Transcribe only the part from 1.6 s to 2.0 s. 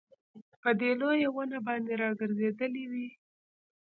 باندي